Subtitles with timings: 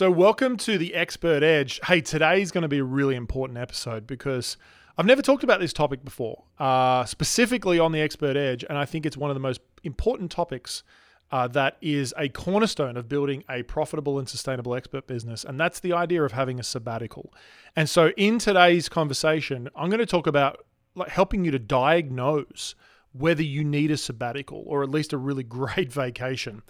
[0.00, 1.78] So, welcome to the Expert Edge.
[1.84, 4.56] Hey, today is going to be a really important episode because
[4.96, 8.86] I've never talked about this topic before, uh, specifically on the Expert Edge, and I
[8.86, 10.84] think it's one of the most important topics
[11.30, 15.80] uh, that is a cornerstone of building a profitable and sustainable expert business, and that's
[15.80, 17.30] the idea of having a sabbatical.
[17.76, 20.64] And so, in today's conversation, I'm going to talk about
[20.94, 22.74] like helping you to diagnose
[23.12, 26.62] whether you need a sabbatical or at least a really great vacation.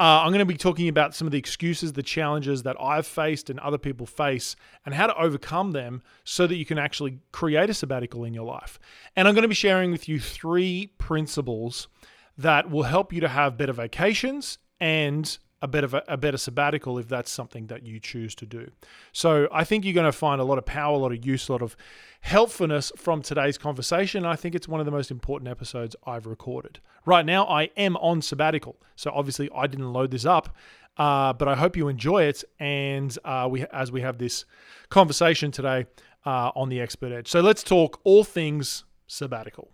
[0.00, 3.06] Uh, I'm going to be talking about some of the excuses, the challenges that I've
[3.06, 4.54] faced and other people face,
[4.86, 8.44] and how to overcome them so that you can actually create a sabbatical in your
[8.44, 8.78] life.
[9.16, 11.88] And I'm going to be sharing with you three principles
[12.36, 16.98] that will help you to have better vacations and a bit better a better sabbatical
[16.98, 18.70] if that's something that you choose to do.
[19.12, 21.48] So I think you're going to find a lot of power, a lot of use,
[21.48, 21.76] a lot of
[22.20, 24.24] helpfulness from today's conversation.
[24.24, 26.80] I think it's one of the most important episodes I've recorded.
[27.04, 30.54] Right now, I am on sabbatical, so obviously I didn't load this up,
[30.96, 32.44] uh, but I hope you enjoy it.
[32.58, 34.44] And uh, we as we have this
[34.90, 35.86] conversation today
[36.26, 37.28] uh, on the Expert Edge.
[37.28, 39.70] So let's talk all things sabbatical.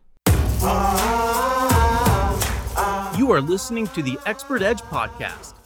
[3.18, 5.63] You are listening to the Expert Edge podcast.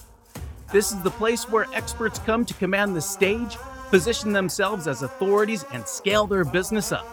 [0.71, 3.57] This is the place where experts come to command the stage,
[3.89, 7.07] position themselves as authorities, and scale their business up.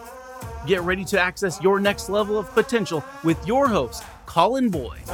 [0.66, 5.06] Get ready to access your next level of potential with your host, Colin Boyd.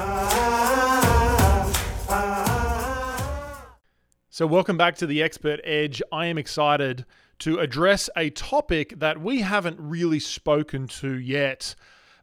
[4.29, 6.03] So, welcome back to the Expert Edge.
[6.11, 7.07] I am excited
[7.39, 11.77] to address a topic that we haven't really spoken to yet.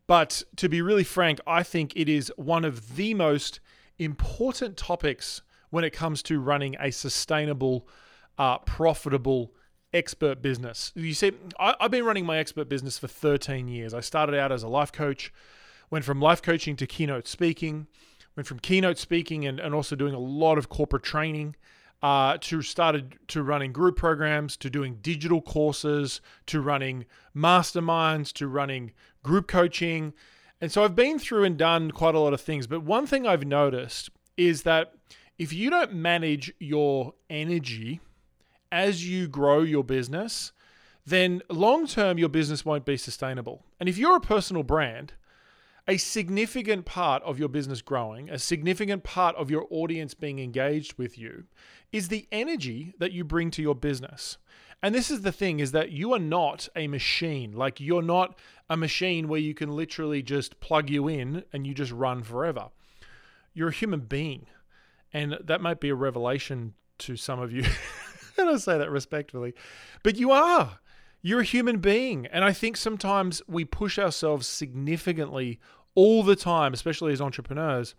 [0.06, 3.62] But to be really frank, I think it is one of the most
[3.98, 7.88] important topics when it comes to running a sustainable,
[8.38, 9.54] uh, profitable
[9.94, 10.92] expert business.
[10.96, 13.94] You see, I, I've been running my expert business for 13 years.
[13.94, 15.34] I started out as a life coach,
[15.90, 17.88] went from life coaching to keynote speaking,
[18.36, 21.56] went from keynote speaking and, and also doing a lot of corporate training.
[22.02, 28.48] Uh, to started to running group programs, to doing digital courses, to running masterminds, to
[28.48, 30.14] running group coaching.
[30.62, 32.68] And so I've been through and done quite a lot of things.
[32.68, 34.94] But one thing I've noticed is that
[35.40, 38.02] if you don't manage your energy
[38.72, 40.52] as you grow your business,
[41.06, 43.64] then long term your business won't be sustainable.
[43.80, 45.14] And if you're a personal brand,
[45.88, 50.98] a significant part of your business growing, a significant part of your audience being engaged
[50.98, 51.46] with you
[51.92, 54.38] is the energy that you bring to your business.
[54.84, 57.54] And this is the thing is that you are not a machine.
[57.54, 58.38] Like you're not
[58.70, 62.68] a machine where you can literally just plug you in and you just run forever.
[63.54, 64.46] You're a human being.
[65.14, 67.64] And that might be a revelation to some of you.
[68.38, 69.54] and I say that respectfully.
[70.04, 70.80] But you are.
[71.22, 72.28] You're a human being.
[72.28, 75.60] And I think sometimes we push ourselves significantly
[75.96, 77.96] all the time, especially as entrepreneurs.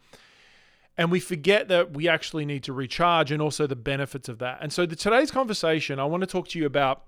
[0.96, 4.58] And we forget that we actually need to recharge and also the benefits of that.
[4.60, 7.04] And so the, today's conversation, I want to talk to you about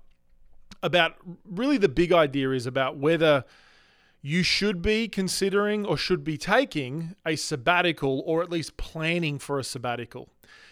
[0.81, 1.15] about
[1.49, 3.45] really the big idea is about whether
[4.25, 9.59] you should be considering or should be taking a sabbatical or at least planning for
[9.59, 10.29] a sabbatical.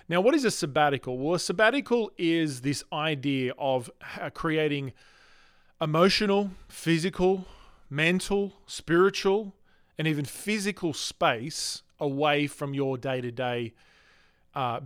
[0.07, 1.17] Now, what is a sabbatical?
[1.17, 4.93] Well, a sabbatical is this idea of uh, creating
[5.81, 7.45] emotional, physical,
[7.89, 9.53] mental, spiritual,
[9.97, 13.73] and even physical space away from your day to day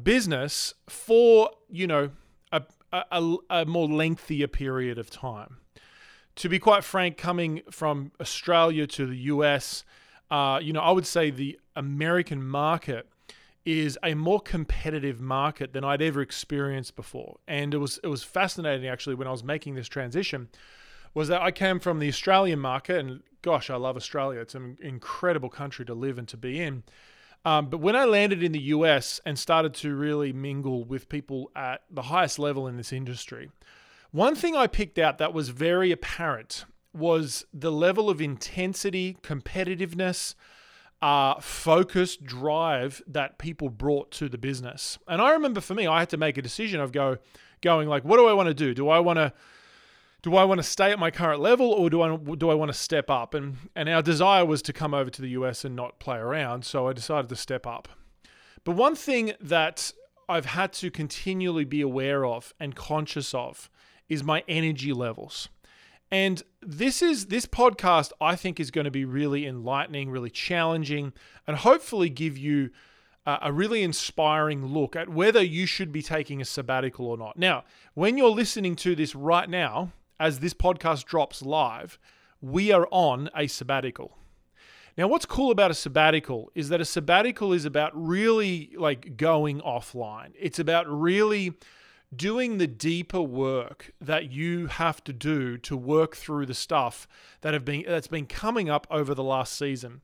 [0.04, 2.10] business for, you know,
[2.52, 5.58] a, a, a more lengthier period of time
[6.36, 9.84] to be quite frank, coming from Australia to the US,
[10.30, 13.08] uh, you know, I would say the American market
[13.66, 17.38] is a more competitive market than I'd ever experienced before.
[17.48, 20.50] And it was it was fascinating actually when I was making this transition
[21.14, 24.42] was that I came from the Australian market and gosh, I love Australia.
[24.42, 26.84] It's an incredible country to live and to be in.
[27.44, 31.52] Um, but when I landed in the US and started to really mingle with people
[31.56, 33.50] at the highest level in this industry,
[34.16, 40.36] one thing I picked out that was very apparent was the level of intensity, competitiveness,
[41.02, 44.98] uh, focus, drive that people brought to the business.
[45.06, 47.18] And I remember for me, I had to make a decision of go,
[47.60, 48.74] going like, what do I want to do?
[48.74, 49.34] Do I want to
[50.22, 52.70] do I want to stay at my current level or do I do I want
[52.70, 53.34] to step up?
[53.34, 56.64] And and our desire was to come over to the US and not play around,
[56.64, 57.90] so I decided to step up.
[58.64, 59.92] But one thing that
[60.30, 63.70] I've had to continually be aware of and conscious of
[64.10, 65.50] is my energy levels.
[66.12, 71.14] And this is this podcast I think is going to be really enlightening, really challenging,
[71.48, 72.70] and hopefully give you
[73.26, 77.38] a, really inspiring look at whether you should be taking a sabbatical or not.
[77.38, 77.64] Now,
[77.96, 81.98] when you're listening to this right now, as this podcast drops live,
[82.40, 84.18] we are on a sabbatical.
[84.98, 89.60] Now, what's cool about a sabbatical is that a sabbatical is about really like going
[89.60, 90.32] offline.
[90.40, 91.54] It's about really
[92.18, 97.08] doing the deeper work that you have to do to work through the stuff
[97.42, 100.02] that have been that's been coming up over the last season.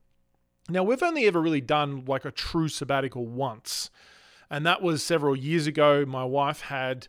[0.69, 3.89] Now, we've only ever really done like a true sabbatical once,
[4.49, 6.05] and that was several years ago.
[6.05, 7.07] My wife had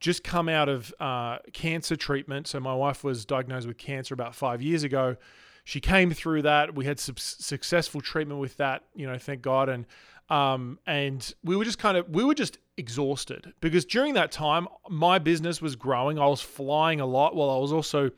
[0.00, 2.46] just come out of uh, cancer treatment.
[2.46, 5.16] So, my wife was diagnosed with cancer about five years ago.
[5.64, 6.74] She came through that.
[6.74, 9.68] We had some successful treatment with that, you know, thank God.
[9.68, 9.86] And
[10.28, 14.66] um, and we were just kind of we were just exhausted because during that time
[14.88, 16.18] my business was growing.
[16.18, 18.10] I was flying a lot while I was also,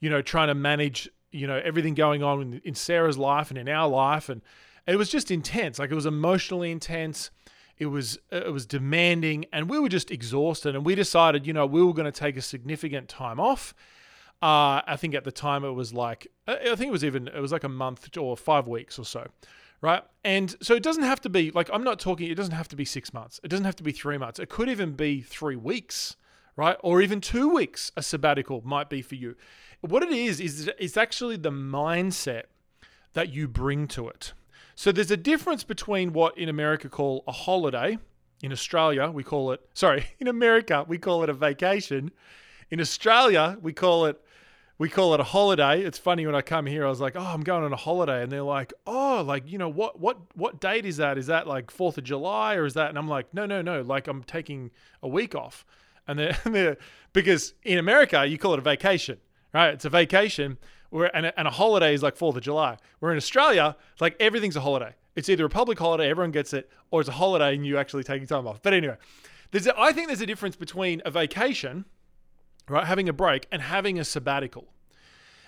[0.00, 3.58] you know, trying to manage you know everything going on in, in Sarah's life and
[3.58, 4.40] in our life, and
[4.86, 5.78] it was just intense.
[5.78, 7.30] Like it was emotionally intense.
[7.76, 10.76] It was it was demanding, and we were just exhausted.
[10.76, 13.74] And we decided, you know, we were going to take a significant time off.
[14.40, 17.40] Uh, I think at the time it was like I think it was even it
[17.40, 19.26] was like a month or five weeks or so,
[19.84, 20.02] right?
[20.24, 22.30] And so it doesn't have to be like I'm not talking.
[22.30, 23.38] It doesn't have to be six months.
[23.44, 24.38] It doesn't have to be three months.
[24.38, 26.16] It could even be three weeks,
[26.56, 26.76] right?
[26.82, 27.92] Or even two weeks.
[27.96, 29.36] A sabbatical might be for you
[29.88, 32.44] what it is is it's actually the mindset
[33.12, 34.32] that you bring to it.
[34.74, 37.98] So there's a difference between what in America call a holiday.
[38.42, 42.10] In Australia, we call it sorry, in America we call it a vacation.
[42.70, 44.20] In Australia, we call it
[44.78, 45.82] we call it a holiday.
[45.82, 48.22] It's funny when I come here, I was like, "Oh, I'm going on a holiday,"
[48.22, 51.18] and they're like, "Oh, like you know what what what date is that?
[51.18, 53.82] Is that like Fourth of July or is that?" And I'm like, "No, no, no.
[53.82, 54.70] Like I'm taking
[55.02, 55.64] a week off."
[56.06, 56.76] And they're, they're
[57.12, 59.18] because in America you call it a vacation
[59.54, 59.72] right?
[59.72, 60.58] It's a vacation,
[60.90, 62.76] where, and, a, and a holiday is like 4th of July.
[62.98, 64.94] Where in Australia, it's like everything's a holiday.
[65.16, 68.02] It's either a public holiday, everyone gets it, or it's a holiday and you actually
[68.02, 68.60] taking time off.
[68.60, 68.96] But anyway,
[69.52, 71.84] there's a, I think there's a difference between a vacation,
[72.68, 74.68] right, having a break, and having a sabbatical.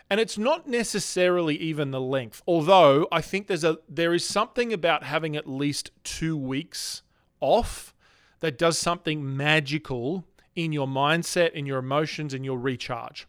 [0.08, 4.72] And it's not necessarily even the length, although I think there's a there is something
[4.72, 7.02] about having at least two weeks
[7.40, 7.92] off
[8.40, 10.24] that does something magical
[10.54, 13.26] in your mindset, in your emotions, in your recharge.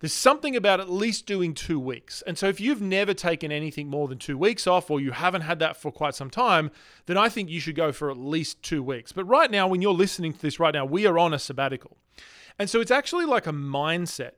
[0.00, 2.22] There's something about at least doing two weeks.
[2.26, 5.42] And so if you've never taken anything more than two weeks off, or you haven't
[5.42, 6.72] had that for quite some time,
[7.06, 9.12] then I think you should go for at least two weeks.
[9.12, 11.96] But right now, when you're listening to this right now, we are on a sabbatical.
[12.58, 14.32] And so it's actually like a mindset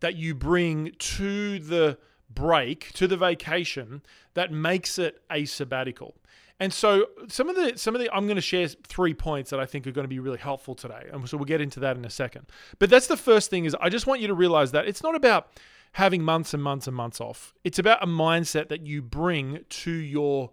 [0.00, 1.98] that you bring to the
[2.30, 4.02] break, to the vacation,
[4.34, 6.14] that makes it a sabbatical.
[6.60, 9.60] And so some of the some of the I'm going to share three points that
[9.60, 11.06] I think are going to be really helpful today.
[11.12, 12.46] And so we'll get into that in a second.
[12.78, 15.14] But that's the first thing is I just want you to realize that it's not
[15.14, 15.48] about
[15.92, 17.54] having months and months and months off.
[17.64, 20.50] It's about a mindset that you bring to your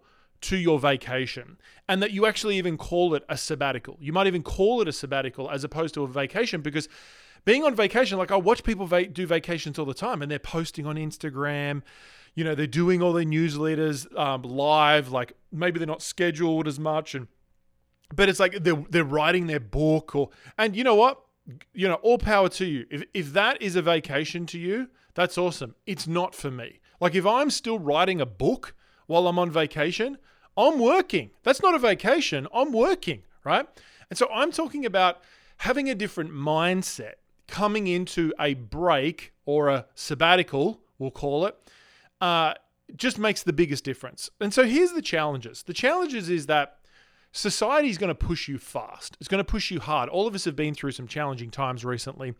[0.47, 1.57] to your vacation
[1.87, 3.97] and that you actually even call it a sabbatical.
[3.99, 6.89] You might even call it a sabbatical as opposed to a vacation because
[7.45, 10.39] being on vacation, like I watch people va- do vacations all the time and they're
[10.39, 11.83] posting on Instagram
[12.35, 16.79] you know they're doing all their newsletters um, live like maybe they're not scheduled as
[16.79, 17.27] much and
[18.13, 21.21] but it's like they're, they're writing their book or and you know what?
[21.73, 22.85] You know all power to you.
[22.91, 25.75] If, if that is a vacation to you that's awesome.
[25.85, 26.79] It's not for me.
[26.99, 28.75] Like if i'm still writing a book
[29.07, 30.17] while i'm on vacation
[30.57, 33.67] i'm working that's not a vacation i'm working right
[34.09, 35.21] and so i'm talking about
[35.57, 37.13] having a different mindset
[37.47, 41.57] coming into a break or a sabbatical we'll call it
[42.21, 42.53] uh,
[42.95, 44.29] just makes the biggest difference.
[44.39, 45.63] And so here's the challenges.
[45.63, 46.77] The challenges is that
[47.31, 49.17] society is going to push you fast.
[49.19, 50.09] It's going to push you hard.
[50.09, 52.35] All of us have been through some challenging times recently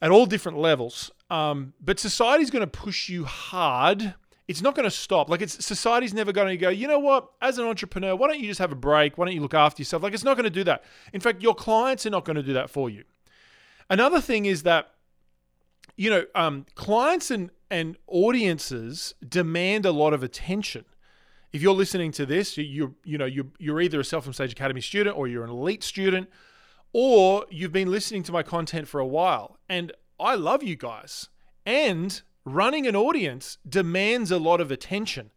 [0.00, 1.10] at all different levels.
[1.28, 4.14] Um, but society is going to push you hard.
[4.50, 5.30] It's not going to stop.
[5.30, 8.40] Like it's society's never going to go, you know what, as an entrepreneur, why don't
[8.40, 9.16] you just have a break?
[9.16, 10.02] Why don't you look after yourself?
[10.02, 10.82] Like it's not going to do that.
[11.12, 13.04] In fact, your clients are not going to do that for you.
[13.88, 14.90] Another thing is that
[15.96, 20.86] you know, um, clients and, and audiences demand a lot of attention.
[21.52, 24.32] If you're listening to this, you, you, you know, you're, you're either a Sell from
[24.32, 26.30] Stage Academy student or you're an elite student,
[26.94, 29.58] or you've been listening to my content for a while.
[29.68, 31.28] And I love you guys.
[31.66, 35.30] And running an audience demands a lot of attention.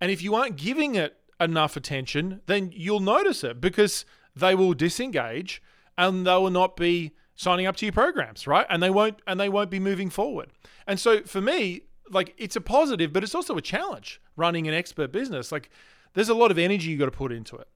[0.00, 4.74] And if you aren't giving it enough attention, then you'll notice it because they will
[4.74, 5.62] disengage
[5.96, 8.66] and they will not be signing up to your programs, right?
[8.68, 10.50] And they won't and they won't be moving forward.
[10.86, 14.74] And so for me, like it's a positive, but it's also a challenge running an
[14.74, 15.50] expert business.
[15.50, 15.70] Like
[16.14, 17.68] there's a lot of energy you got to put into it.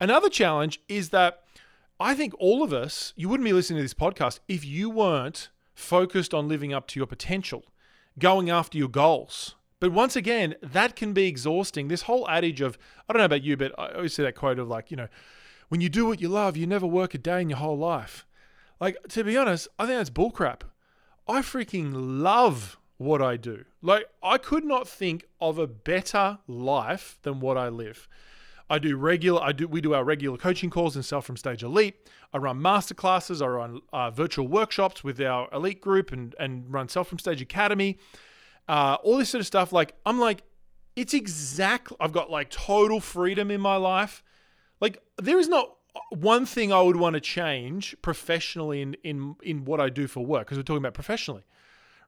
[0.00, 1.42] Another challenge is that
[2.00, 5.48] I think all of us, you wouldn't be listening to this podcast if you weren't
[5.74, 7.64] focused on living up to your potential,
[8.18, 9.54] going after your goals.
[9.80, 11.88] But once again, that can be exhausting.
[11.88, 12.76] This whole adage of,
[13.08, 15.08] I don't know about you, but I always see that quote of like, you know,
[15.68, 18.26] when you do what you love, you never work a day in your whole life.
[18.80, 20.62] Like, to be honest, I think that's bullcrap.
[21.28, 23.64] I freaking love what I do.
[23.82, 28.08] Like, I could not think of a better life than what I live.
[28.70, 29.42] I do regular.
[29.42, 29.66] I do.
[29.66, 31.96] We do our regular coaching calls and Sell from Stage Elite.
[32.32, 33.42] I run masterclasses.
[33.42, 37.40] I run uh, virtual workshops with our elite group and and run Sell from Stage
[37.40, 37.98] Academy.
[38.68, 39.72] Uh, all this sort of stuff.
[39.72, 40.42] Like I'm like,
[40.96, 41.96] it's exactly.
[42.00, 44.22] I've got like total freedom in my life.
[44.80, 45.74] Like there is not
[46.10, 50.24] one thing I would want to change professionally in in in what I do for
[50.24, 51.44] work because we're talking about professionally,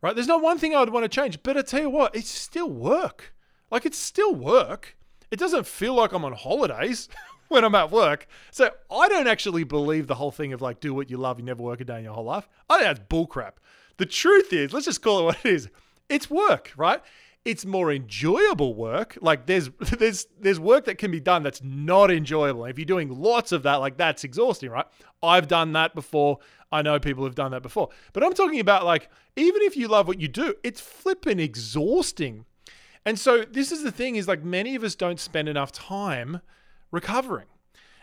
[0.02, 0.14] right?
[0.14, 2.30] There's not one thing I would want to change, but I tell you what, it's
[2.30, 3.34] still work.
[3.70, 4.96] Like it's still work.
[5.30, 7.08] It doesn't feel like I'm on holidays
[7.48, 8.26] when I'm at work.
[8.50, 11.44] So I don't actually believe the whole thing of like do what you love, you
[11.44, 12.48] never work a day in your whole life.
[12.68, 13.54] I think that's bullcrap.
[13.96, 15.68] The truth is, let's just call it what it is.
[16.08, 17.00] It's work, right?
[17.44, 19.16] it's more enjoyable work.
[19.20, 19.68] Like there's
[19.98, 22.64] there's there's work that can be done that's not enjoyable.
[22.66, 24.86] If you're doing lots of that, like that's exhausting, right?
[25.22, 26.38] I've done that before.
[26.72, 27.88] I know people have done that before.
[28.12, 32.44] But I'm talking about like even if you love what you do, it's flipping exhausting.
[33.04, 36.40] And so this is the thing is like many of us don't spend enough time
[36.90, 37.46] recovering.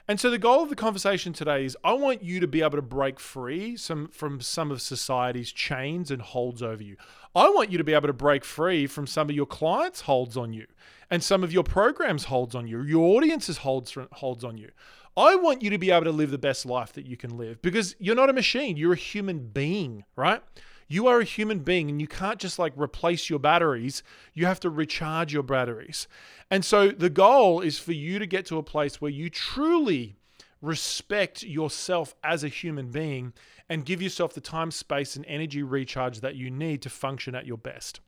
[0.09, 2.77] And so the goal of the conversation today is I want you to be able
[2.77, 6.95] to break free some from some of society's chains and holds over you.
[7.35, 10.37] I want you to be able to break free from some of your clients' holds
[10.37, 10.65] on you
[11.11, 14.69] and some of your programs holds on you, your audience's holds holds on you.
[15.17, 17.61] I want you to be able to live the best life that you can live
[17.61, 20.41] because you're not a machine, you're a human being, right?
[20.87, 24.03] You are a human being and you can't just like replace your batteries.
[24.33, 26.07] You have to recharge your batteries.
[26.49, 30.15] And so the goal is for you to get to a place where you truly
[30.61, 33.33] respect yourself as a human being
[33.69, 37.45] and give yourself the time, space, and energy recharge that you need to function at
[37.45, 37.99] your best.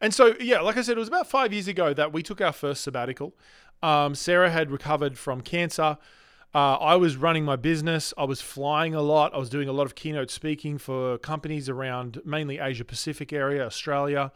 [0.00, 2.40] And so, yeah, like I said, it was about five years ago that we took
[2.40, 3.34] our first sabbatical.
[3.82, 5.98] Um, Sarah had recovered from cancer.
[6.52, 8.12] Uh, I was running my business.
[8.18, 9.32] I was flying a lot.
[9.32, 13.64] I was doing a lot of keynote speaking for companies around mainly Asia Pacific area,
[13.64, 14.32] Australia,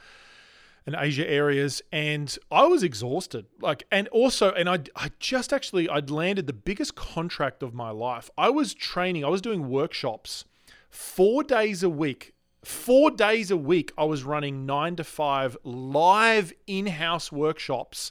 [0.87, 1.83] and Asia areas.
[1.91, 3.47] And I was exhausted.
[3.61, 7.91] Like, and also, and I, I just actually, I'd landed the biggest contract of my
[7.91, 8.31] life.
[8.39, 10.45] I was training, I was doing workshops
[10.91, 12.33] four days a week.
[12.65, 18.11] Four days a week, I was running nine to five live in house workshops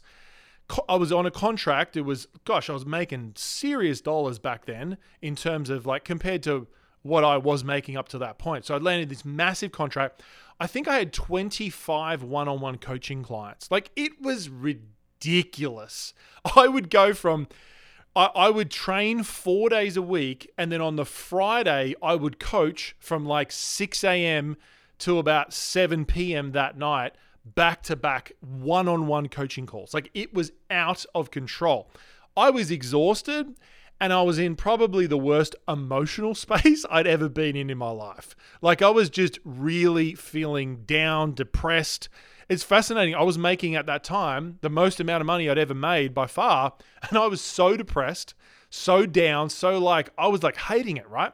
[0.87, 1.97] I was on a contract.
[1.97, 6.43] It was, gosh, I was making serious dollars back then in terms of like compared
[6.43, 6.67] to
[7.01, 8.65] what I was making up to that point.
[8.65, 10.21] So I landed this massive contract.
[10.59, 13.69] I think I had 25 one on one coaching clients.
[13.69, 16.13] Like it was ridiculous.
[16.55, 17.47] I would go from,
[18.15, 20.49] I, I would train four days a week.
[20.57, 24.57] And then on the Friday, I would coach from like 6 a.m.
[24.99, 26.53] to about 7 p.m.
[26.53, 27.13] that night
[27.45, 29.93] back to back one on one coaching calls.
[29.93, 31.89] Like it was out of control.
[32.35, 33.55] I was exhausted
[33.99, 37.91] and I was in probably the worst emotional space I'd ever been in in my
[37.91, 38.35] life.
[38.61, 42.09] Like I was just really feeling down, depressed.
[42.49, 43.15] It's fascinating.
[43.15, 46.27] I was making at that time the most amount of money I'd ever made by
[46.27, 46.73] far.
[47.09, 48.33] And I was so depressed,
[48.69, 51.33] so down, so like, I was like hating it, right?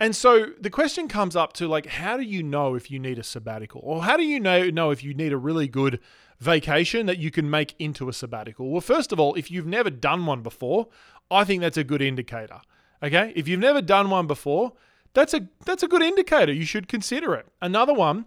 [0.00, 3.18] And so the question comes up to like, how do you know if you need
[3.18, 3.82] a sabbatical?
[3.84, 6.00] Or how do you know, know if you need a really good
[6.38, 8.70] vacation that you can make into a sabbatical?
[8.70, 10.88] Well, first of all, if you've never done one before,
[11.30, 12.62] I think that's a good indicator.
[13.02, 13.34] Okay?
[13.36, 14.72] If you've never done one before,
[15.12, 16.52] that's a that's a good indicator.
[16.52, 17.46] You should consider it.
[17.60, 18.26] Another one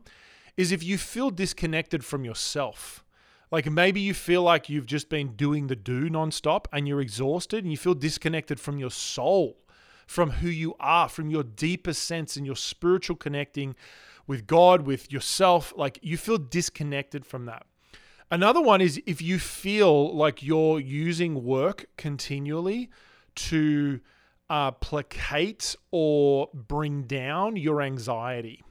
[0.57, 3.03] is if you feel disconnected from yourself.
[3.51, 7.63] Like maybe you feel like you've just been doing the do nonstop and you're exhausted
[7.63, 9.57] and you feel disconnected from your soul
[10.07, 13.75] from who you are, from your deepest sense and your spiritual connecting
[14.27, 15.73] with God, with yourself.
[15.75, 17.65] Like you feel disconnected from that.
[18.31, 22.89] Another one is if you feel like you're using work continually
[23.35, 23.99] to
[24.49, 28.63] uh, placate or bring down your anxiety.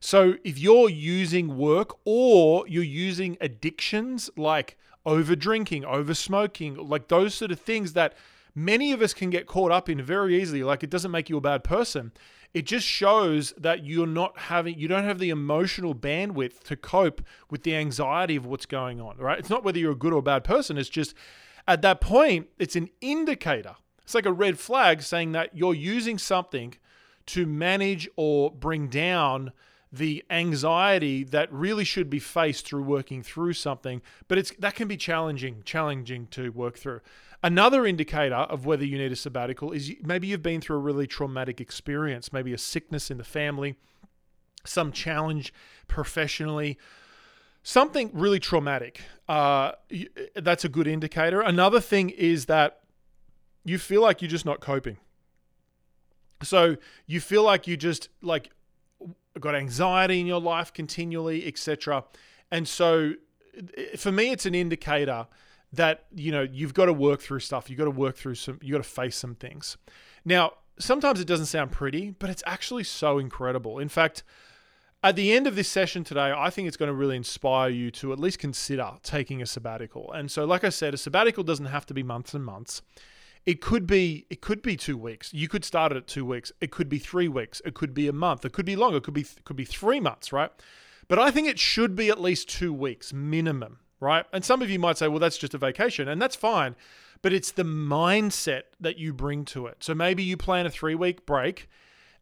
[0.00, 4.76] So if you're using work or you're using addictions like
[5.06, 8.14] over drinking, over smoking, like those sort of things that
[8.54, 10.62] many of us can get caught up in very easily.
[10.62, 12.12] Like it doesn't make you a bad person.
[12.52, 17.20] It just shows that you're not having, you don't have the emotional bandwidth to cope
[17.50, 19.38] with the anxiety of what's going on, right?
[19.38, 20.78] It's not whether you're a good or bad person.
[20.78, 21.14] It's just
[21.66, 23.74] at that point, it's an indicator.
[24.02, 26.74] It's like a red flag saying that you're using something
[27.26, 29.52] to manage or bring down
[29.90, 34.88] the anxiety that really should be faced through working through something but it's that can
[34.88, 37.00] be challenging challenging to work through
[37.44, 41.06] Another indicator of whether you need a sabbatical is maybe you've been through a really
[41.06, 43.76] traumatic experience, maybe a sickness in the family,
[44.64, 45.52] some challenge
[45.86, 46.78] professionally,
[47.62, 49.02] something really traumatic.
[49.28, 49.72] Uh,
[50.34, 51.42] that's a good indicator.
[51.42, 52.80] Another thing is that
[53.62, 54.96] you feel like you're just not coping.
[56.42, 58.52] So you feel like you just like
[59.38, 62.04] got anxiety in your life continually, etc.
[62.50, 63.12] And so
[63.98, 65.26] for me, it's an indicator
[65.76, 67.68] that you know you've got to work through stuff.
[67.68, 68.58] You've got to work through some.
[68.62, 69.76] you've got to face some things.
[70.24, 73.78] Now, sometimes it doesn't sound pretty, but it's actually so incredible.
[73.78, 74.22] In fact,
[75.02, 77.90] at the end of this session today, I think it's going to really inspire you
[77.92, 80.10] to at least consider taking a sabbatical.
[80.12, 82.82] And so, like I said, a sabbatical doesn't have to be months and months.
[83.44, 85.34] It could be it could be two weeks.
[85.34, 86.50] You could start it at two weeks.
[86.62, 87.60] It could be three weeks.
[87.66, 88.44] It could be a month.
[88.46, 88.96] It could be longer.
[88.96, 90.50] It could be it could be three months, right?
[91.06, 94.26] But I think it should be at least two weeks minimum, right?
[94.32, 96.76] And some of you might say, well, that's just a vacation, and that's fine.
[97.22, 99.78] But it's the mindset that you bring to it.
[99.80, 101.68] So maybe you plan a three week break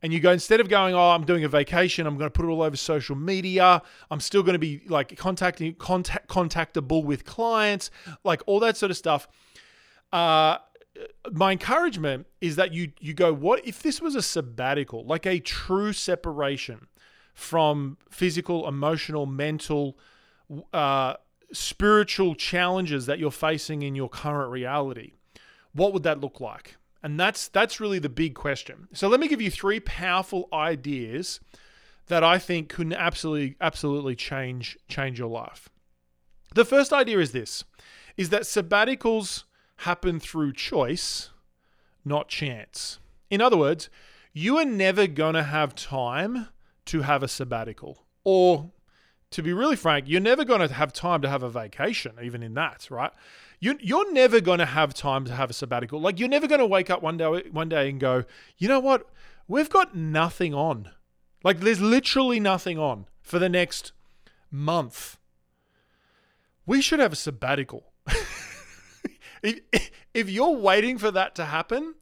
[0.03, 2.45] and you go instead of going oh i'm doing a vacation i'm going to put
[2.45, 7.25] it all over social media i'm still going to be like contacting contact contactable with
[7.25, 7.89] clients
[8.25, 9.29] like all that sort of stuff
[10.12, 10.59] uh
[11.33, 15.39] my encouragement is that you you go what if this was a sabbatical like a
[15.39, 16.89] true separation
[17.35, 19.97] from physical emotional mental
[20.73, 21.15] uh,
[21.52, 25.12] spiritual challenges that you're facing in your current reality
[25.73, 28.88] what would that look like and that's that's really the big question.
[28.92, 31.40] So let me give you three powerful ideas
[32.06, 35.68] that I think can absolutely absolutely change change your life.
[36.54, 37.64] The first idea is this
[38.16, 39.44] is that sabbaticals
[39.78, 41.30] happen through choice,
[42.04, 42.99] not chance.
[43.30, 43.88] In other words,
[44.32, 46.49] you are never going to have time
[46.87, 48.04] to have a sabbatical.
[48.23, 48.71] Or
[49.33, 52.43] to be really frank, you're never going to have time to have a vacation, even
[52.43, 53.12] in that, right?
[53.62, 56.01] you, you're never going to have time to have a sabbatical.
[56.01, 58.25] Like you're never going to wake up one day one day and go,
[58.59, 59.09] you know what?
[59.47, 60.91] We've got nothing on.
[61.45, 63.93] Like there's literally nothing on for the next
[64.51, 65.17] month.
[66.67, 67.93] We should have a sabbatical.
[69.45, 69.61] if,
[70.12, 71.95] if you're waiting for that to happen,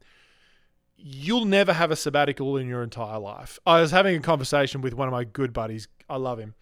[0.97, 3.59] you'll never have a sabbatical in your entire life.
[3.67, 5.87] I was having a conversation with one of my good buddies.
[6.09, 6.55] I love him.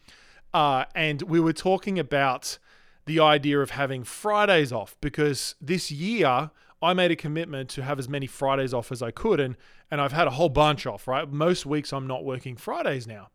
[0.54, 2.58] Uh, and we were talking about
[3.06, 6.52] the idea of having Fridays off because this year
[6.82, 9.56] I made a commitment to have as many Fridays off as I could and
[9.92, 11.28] and I've had a whole bunch off, right?
[11.28, 13.30] Most weeks I'm not working Fridays now.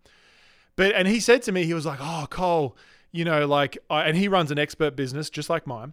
[0.77, 2.77] But and he said to me he was like, "Oh, Cole,
[3.13, 5.93] you know, like I, and he runs an expert business just like mine."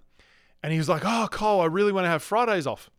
[0.64, 2.90] And he was like, "Oh, Cole, I really want to have Fridays off."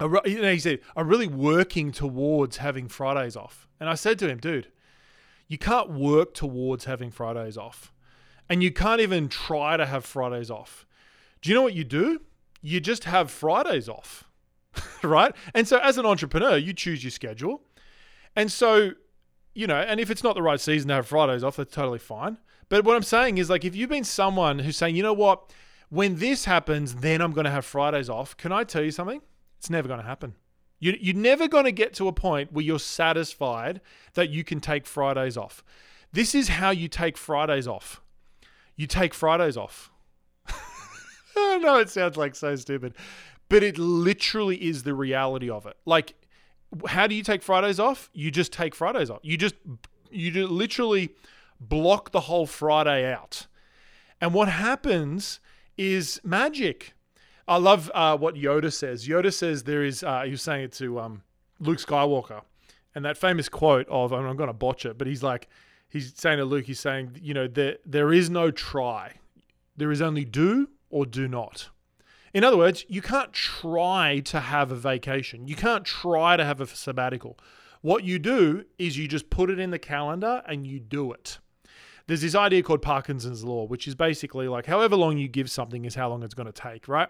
[0.00, 4.18] I, you know, he said, "I'm really working towards having Fridays off." And I said
[4.20, 4.68] to him, "Dude,
[5.48, 7.92] you can't work towards having Fridays off
[8.48, 10.86] and you can't even try to have Fridays off.
[11.42, 12.20] Do you know what you do?
[12.62, 14.24] You just have Fridays off,
[15.02, 15.34] right?
[15.54, 17.62] And so as an entrepreneur, you choose your schedule.
[18.36, 18.92] And so,
[19.54, 21.98] you know, and if it's not the right season to have Fridays off, that's totally
[21.98, 22.38] fine.
[22.68, 25.52] But what I'm saying is, like, if you've been someone who's saying, you know what,
[25.90, 29.20] when this happens, then I'm going to have Fridays off, can I tell you something?
[29.58, 30.34] It's never going to happen.
[30.84, 33.80] You, you're never going to get to a point where you're satisfied
[34.14, 35.64] that you can take Fridays off.
[36.12, 38.00] This is how you take Fridays off
[38.76, 39.90] you take Fridays off.
[41.36, 42.94] I know it sounds like so stupid,
[43.48, 45.76] but it literally is the reality of it.
[45.84, 46.14] Like,
[46.86, 48.10] how do you take Fridays off?
[48.12, 49.20] You just take Fridays off.
[49.22, 49.54] You just,
[50.10, 51.10] you literally
[51.60, 53.46] block the whole Friday out.
[54.20, 55.40] And what happens
[55.76, 56.94] is magic.
[57.46, 59.06] I love uh, what Yoda says.
[59.06, 61.22] Yoda says there is, uh, he was saying it to um,
[61.60, 62.42] Luke Skywalker,
[62.94, 65.48] and that famous quote of, I'm going to botch it, but he's like,
[65.88, 69.14] he's saying to Luke, he's saying, you know, there there is no try.
[69.76, 71.70] There is only do or do not.
[72.32, 75.46] In other words, you can't try to have a vacation.
[75.46, 77.38] You can't try to have a sabbatical.
[77.80, 81.38] What you do is you just put it in the calendar and you do it.
[82.06, 85.84] There's this idea called Parkinson's law, which is basically like however long you give something
[85.84, 87.08] is how long it's going to take, right?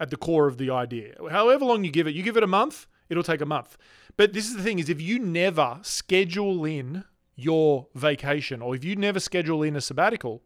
[0.00, 1.14] At the core of the idea.
[1.30, 3.76] However long you give it, you give it a month, it'll take a month.
[4.16, 7.04] But this is the thing is if you never schedule in
[7.36, 10.42] your vacation or if you never schedule in a sabbatical,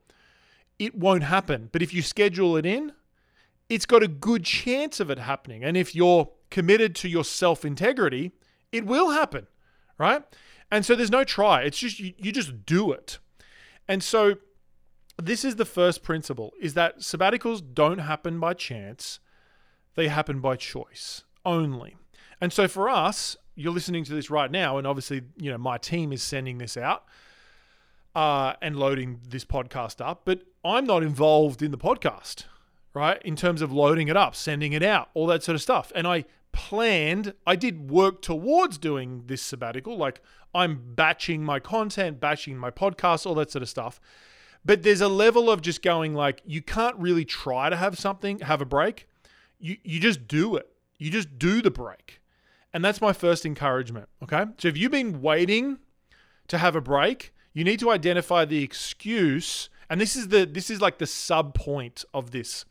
[0.79, 1.71] it won't happen.
[1.73, 2.93] But if you schedule it in,
[3.69, 5.65] it's got a good chance of it happening.
[5.65, 8.33] And if you're committed to your self integrity,
[8.73, 9.47] it will happen,
[9.99, 10.23] right?
[10.71, 11.63] And so there's no try.
[11.63, 13.19] It's just you, you just do it.
[13.89, 14.37] And so
[15.21, 19.19] this is the first principle is that sabbaticals don't happen by chance.
[19.95, 21.97] They happen by choice only.
[22.41, 25.79] And so for us, you're listening to this right now, and obviously, you know, my
[25.79, 27.05] team is sending this out
[28.15, 32.45] uh, and loading this podcast up, but I'm not involved in the podcast,
[32.93, 33.21] right?
[33.23, 35.91] In terms of loading it up, sending it out, all that sort of stuff.
[35.95, 39.97] And I planned, I did work towards doing this sabbatical.
[39.97, 40.21] Like
[40.55, 44.01] I'm batching my content, batching my podcast, all that sort of stuff.
[44.65, 48.41] But there's a level of just going like, you can't really try to have something,
[48.41, 49.07] have a break.
[49.61, 50.69] You, you just do it.
[50.99, 52.21] You just do the break
[52.77, 54.07] and that's my first encouragement.
[54.23, 54.45] Okay.
[54.59, 55.79] So if you've been waiting
[56.49, 59.71] to have a break, you need to identify the excuse.
[59.89, 62.67] And this is the this is like the sub point of this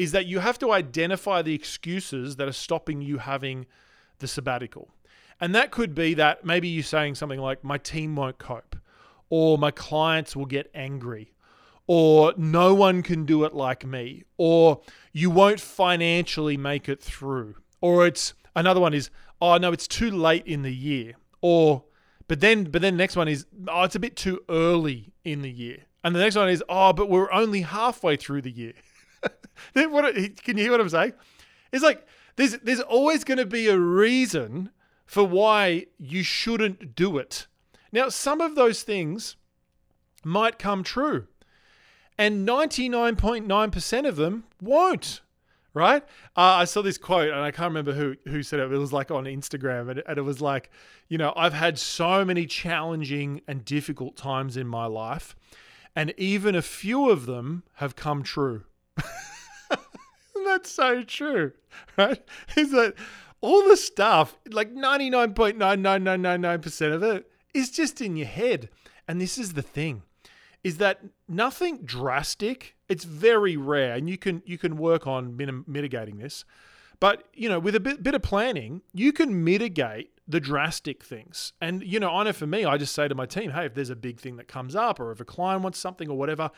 [0.00, 3.66] is that you have to identify the excuses that are stopping you having
[4.18, 4.88] the sabbatical.
[5.38, 8.76] And that could be that maybe you're saying something like, my team won't cope,
[9.28, 11.34] or my clients will get angry,
[11.86, 14.80] or no one can do it like me, or
[15.12, 19.10] you won't financially make it through, or it's another one is,
[19.42, 21.84] oh no, it's too late in the year, or
[22.26, 25.42] but then but then the next one is, oh, it's a bit too early in
[25.42, 25.80] the year.
[26.02, 28.72] And the next one is, oh, but we're only halfway through the year.
[29.74, 31.12] what, can you hear what I'm saying?
[31.72, 32.06] It's like
[32.36, 34.70] there's there's always going to be a reason
[35.06, 37.46] for why you shouldn't do it.
[37.92, 39.36] Now, some of those things
[40.24, 41.26] might come true,
[42.16, 45.20] and 99.9% of them won't.
[45.72, 46.02] Right?
[46.36, 48.72] Uh, I saw this quote, and I can't remember who who said it.
[48.72, 50.70] It was like on Instagram, and, and it was like,
[51.08, 55.36] you know, I've had so many challenging and difficult times in my life,
[55.94, 58.64] and even a few of them have come true.
[60.44, 61.52] That's so true,
[61.96, 62.22] right?
[62.56, 62.94] Is that
[63.40, 68.68] all the stuff, like 99.99999% of it, is just in your head.
[69.06, 70.02] And this is the thing
[70.62, 72.76] is that nothing drastic.
[72.88, 76.44] It's very rare, and you can you can work on minim- mitigating this.
[76.98, 81.52] But you know, with a bit, bit of planning, you can mitigate the drastic things.
[81.60, 83.74] And you know, I know for me, I just say to my team, "Hey, if
[83.74, 86.50] there's a big thing that comes up, or if a client wants something, or whatever,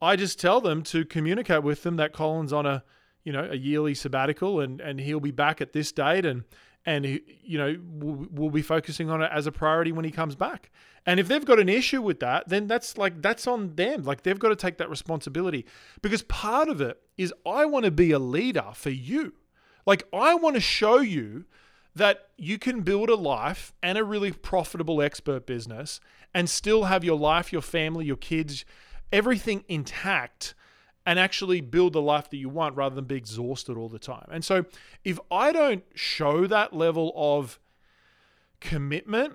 [0.00, 2.84] I just tell them to communicate with them that Colin's on a
[3.24, 6.44] you know a yearly sabbatical and and he'll be back at this date and
[6.86, 7.04] and
[7.42, 10.70] you know we'll, we'll, be focusing on it as a priority when he comes back.
[11.04, 14.04] And if they've got an issue with that then that's like that's on them.
[14.04, 15.66] Like they've got to take that responsibility
[16.00, 19.34] because part of it is i want to be a leader for you.
[19.84, 21.46] Like i want to show you
[21.96, 25.98] that you can build a life and a really profitable expert business
[26.32, 28.64] and still have your life your family your kids
[29.12, 30.54] everything intact
[31.04, 34.26] and actually build the life that you want rather than be exhausted all the time.
[34.30, 34.66] And so
[35.04, 37.60] if I don't show that level of
[38.60, 39.34] commitment,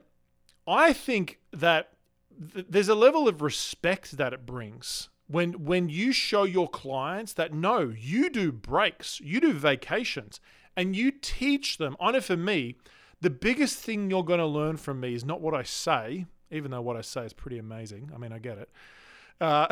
[0.67, 1.93] I think that
[2.53, 7.33] th- there's a level of respect that it brings when when you show your clients
[7.33, 10.39] that no, you do breaks, you do vacations,
[10.75, 11.95] and you teach them.
[11.99, 12.75] I know for me,
[13.21, 16.71] the biggest thing you're going to learn from me is not what I say, even
[16.71, 18.11] though what I say is pretty amazing.
[18.13, 18.69] I mean, I get it.
[19.41, 19.67] Uh,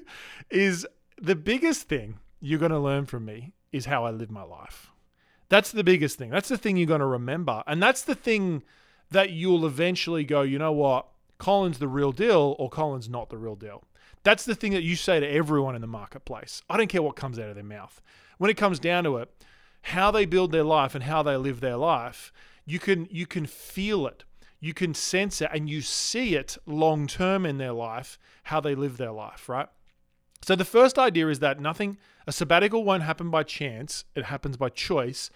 [0.50, 0.86] is
[1.20, 4.90] the biggest thing you're going to learn from me is how I live my life.
[5.48, 6.30] That's the biggest thing.
[6.30, 7.62] That's the thing you're going to remember.
[7.66, 8.62] And that's the thing
[9.10, 11.06] that you'll eventually go, you know what?
[11.38, 13.84] Colin's the real deal or Colin's not the real deal.
[14.24, 16.62] That's the thing that you say to everyone in the marketplace.
[16.68, 18.00] I don't care what comes out of their mouth.
[18.38, 19.30] When it comes down to it,
[19.82, 22.32] how they build their life and how they live their life,
[22.64, 24.24] you can you can feel it.
[24.62, 28.76] You can sense it and you see it long term in their life, how they
[28.76, 29.66] live their life, right?
[30.40, 31.98] So the first idea is that nothing,
[32.28, 35.30] a sabbatical won't happen by chance, it happens by choice.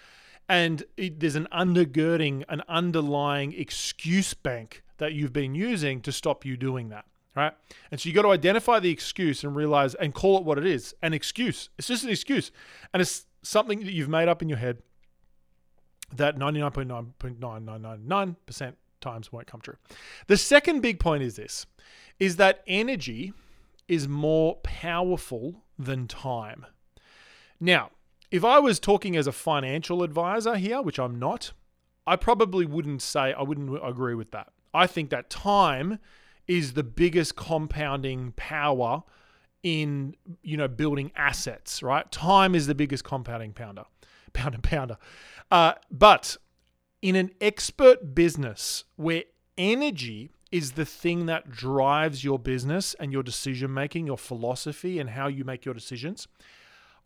[0.48, 6.44] And it, there's an undergirding, an underlying excuse bank that you've been using to stop
[6.44, 7.06] you doing that.
[7.34, 7.52] Right.
[7.90, 10.66] And so you got to identify the excuse and realize and call it what it
[10.66, 11.68] is an excuse.
[11.78, 12.52] It's just an excuse.
[12.94, 14.84] And it's something that you've made up in your head
[16.14, 19.76] that 99.99999% times won't come true.
[20.26, 21.66] The second big point is this
[22.18, 23.32] is that energy
[23.88, 26.66] is more powerful than time.
[27.60, 27.90] Now,
[28.30, 31.52] if I was talking as a financial advisor here, which I'm not,
[32.06, 34.48] I probably wouldn't say, I wouldn't agree with that.
[34.72, 35.98] I think that time
[36.46, 39.02] is the biggest compounding power
[39.62, 43.82] in you know building assets right time is the biggest compounding pounder
[44.32, 44.96] pounder pounder
[45.50, 46.36] uh, but
[47.02, 49.24] in an expert business where
[49.58, 55.10] energy is the thing that drives your business and your decision making, your philosophy, and
[55.10, 56.28] how you make your decisions.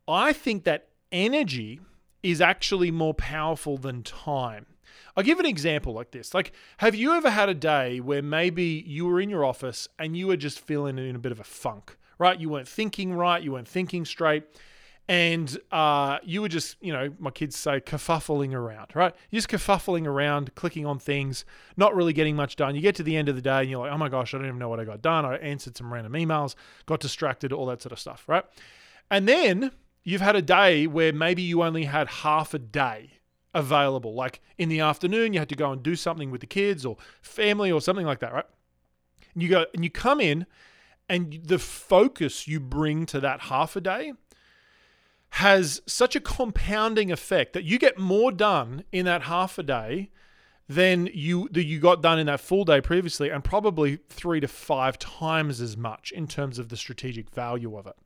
[0.07, 1.81] I think that energy
[2.22, 4.66] is actually more powerful than time.
[5.16, 6.35] I'll give an example like this.
[6.35, 10.16] Like, have you ever had a day where maybe you were in your office and
[10.16, 12.38] you were just feeling in a bit of a funk, right?
[12.38, 14.44] You weren't thinking right, you weren't thinking straight,
[15.11, 19.12] and uh, you were just, you know, my kids say kerfuffling around, right?
[19.31, 21.44] You're just kerfuffling around, clicking on things,
[21.77, 22.77] not really getting much done.
[22.77, 24.38] You get to the end of the day and you're like, oh my gosh, I
[24.38, 25.25] don't even know what I got done.
[25.25, 26.55] I answered some random emails,
[26.87, 28.44] got distracted, all that sort of stuff, right?
[29.11, 29.73] And then
[30.05, 33.14] you've had a day where maybe you only had half a day
[33.53, 34.14] available.
[34.14, 36.99] Like in the afternoon, you had to go and do something with the kids or
[37.20, 38.46] family or something like that, right?
[39.35, 40.46] And you go and you come in
[41.09, 44.12] and the focus you bring to that half a day
[45.31, 50.11] has such a compounding effect that you get more done in that half a day
[50.69, 54.49] than you that you got done in that full day previously and probably 3 to
[54.49, 57.97] 5 times as much in terms of the strategic value of it.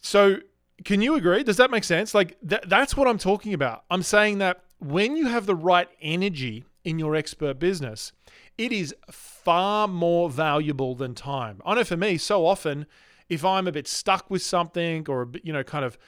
[0.00, 0.38] So
[0.84, 1.42] Can you agree?
[1.42, 2.14] Does that make sense?
[2.14, 3.84] Like th- that's what I'm talking about.
[3.90, 8.12] I'm saying that when you have the right energy in your expert business,
[8.56, 11.60] it is far more valuable than time.
[11.66, 12.86] I know for me, so often,
[13.28, 15.98] if I'm a bit stuck with something or you know, kind of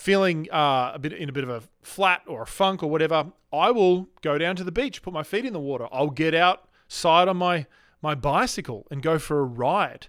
[0.00, 3.26] feeling uh, a bit in a bit of a flat or a funk or whatever,
[3.52, 5.88] I will go down to the beach, put my feet in the water.
[5.92, 7.66] I'll get outside on my
[8.00, 10.06] my bicycle and go for a ride.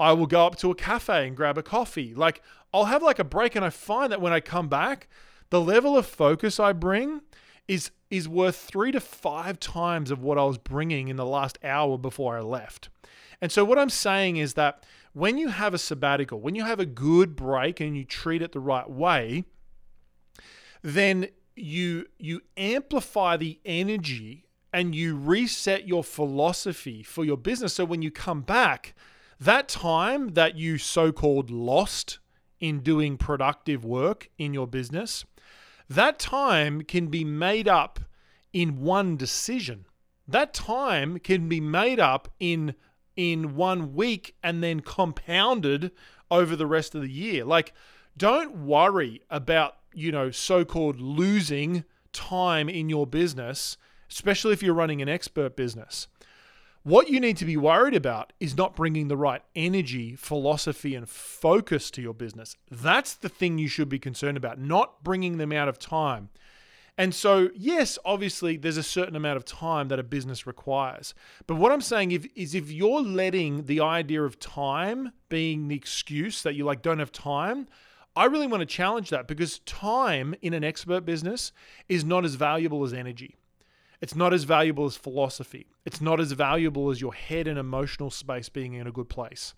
[0.00, 2.14] I will go up to a cafe and grab a coffee.
[2.14, 2.40] Like
[2.72, 5.08] I'll have like a break and I find that when I come back,
[5.50, 7.20] the level of focus I bring
[7.68, 11.58] is is worth 3 to 5 times of what I was bringing in the last
[11.62, 12.88] hour before I left.
[13.42, 16.80] And so what I'm saying is that when you have a sabbatical, when you have
[16.80, 19.44] a good break and you treat it the right way,
[20.82, 27.74] then you you amplify the energy and you reset your philosophy for your business.
[27.74, 28.94] So when you come back
[29.40, 32.18] that time that you so-called lost
[32.60, 35.24] in doing productive work in your business
[35.88, 38.00] that time can be made up
[38.52, 39.84] in one decision.
[40.26, 42.74] That time can be made up in
[43.16, 45.92] in one week and then compounded
[46.30, 47.44] over the rest of the year.
[47.44, 47.72] Like,
[48.16, 53.76] don't worry about, you know, so called losing time in your business,
[54.10, 56.08] especially if you're running an expert business.
[56.84, 61.08] What you need to be worried about is not bringing the right energy, philosophy, and
[61.08, 62.56] focus to your business.
[62.70, 66.28] That's the thing you should be concerned about, not bringing them out of time.
[66.96, 71.12] And so, yes, obviously, there's a certain amount of time that a business requires.
[71.46, 75.74] But what I'm saying if, is if you're letting the idea of time being the
[75.74, 77.66] excuse that you like don't have time,
[78.14, 81.50] I really want to challenge that because time in an expert business
[81.88, 83.34] is not as valuable as energy.
[84.00, 85.66] It's not as valuable as philosophy.
[85.84, 89.54] It's not as valuable as your head and emotional space being in a good place.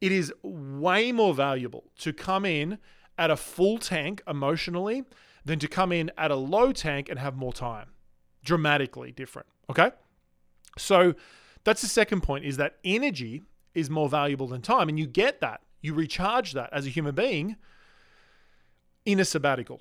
[0.00, 2.78] It is way more valuable to come in
[3.16, 5.04] at a full tank emotionally
[5.44, 7.90] than to come in at a low tank and have more time.
[8.44, 9.48] Dramatically different.
[9.70, 9.90] Okay.
[10.78, 11.14] So
[11.64, 13.42] that's the second point is that energy
[13.74, 14.88] is more valuable than time.
[14.88, 15.60] And you get that.
[15.80, 17.56] You recharge that as a human being
[19.04, 19.80] in a sabbatical,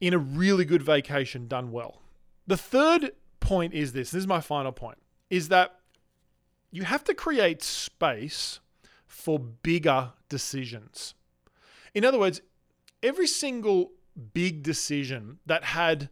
[0.00, 2.02] in a really good vacation done well.
[2.46, 5.76] The third point is this this is my final point is that
[6.70, 8.60] you have to create space
[9.06, 11.14] for bigger decisions.
[11.94, 12.40] In other words,
[13.02, 16.10] every single big decision that had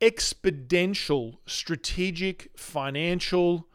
[0.00, 3.66] exponential strategic financial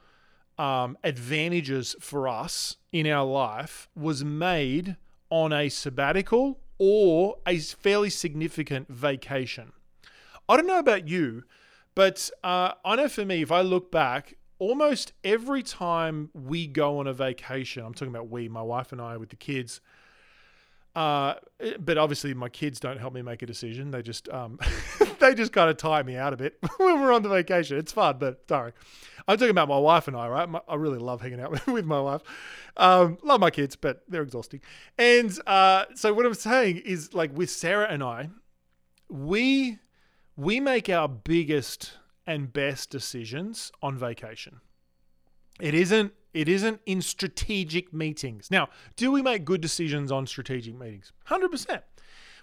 [0.58, 4.96] um, advantages for us in our life was made
[5.30, 9.74] on a sabbatical or a fairly significant vacation.
[10.48, 11.44] I don't know about you,
[11.94, 17.00] but uh, I know for me, if I look back, almost every time we go
[17.00, 19.82] on a vacation, I'm talking about we, my wife and I with the kids,
[20.96, 21.36] uh,
[21.80, 23.92] but obviously, my kids don't help me make a decision.
[23.92, 24.60] They just um,
[25.20, 27.78] they just kind of tire me out a bit when we're on the vacation.
[27.78, 28.72] It's fun, but sorry.
[29.28, 30.48] I'm talking about my wife and I, right?
[30.48, 32.22] My, I really love hanging out with, with my wife.
[32.78, 34.62] Um, love my kids, but they're exhausting.
[34.98, 38.30] And uh, so what I'm saying is, like with Sarah and I,
[39.10, 39.80] we
[40.38, 44.62] we make our biggest and best decisions on vacation.
[45.60, 48.52] It isn't it isn't in strategic meetings.
[48.52, 48.68] Now,
[48.98, 51.14] do we make good decisions on strategic meetings?
[51.30, 51.82] 100%.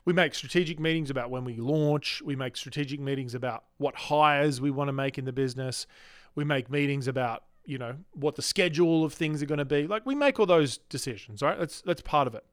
[0.06, 2.22] We make strategic meetings about when we launch.
[2.24, 5.86] We make strategic meetings about what hires we want to make in the business.
[6.34, 9.86] We make meetings about, you know, what the schedule of things are going to be.
[9.86, 11.58] Like we make all those decisions, right?
[11.58, 12.44] That's that's part of it.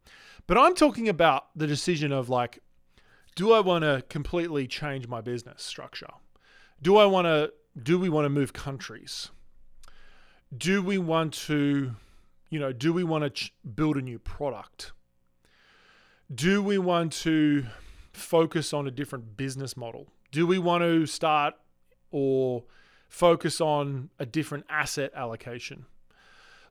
[0.46, 2.60] But I'm talking about the decision of like
[3.36, 6.10] do I want to completely change my business structure?
[6.82, 9.32] Do I want to do we want to move countries?
[10.56, 11.96] Do we want to,
[12.50, 14.94] you know, do we want to ch- build a new product?
[16.34, 17.66] Do we want to
[18.14, 20.08] focus on a different business model?
[20.32, 21.56] Do we want to start
[22.12, 22.64] or
[23.08, 25.86] focus on a different asset allocation?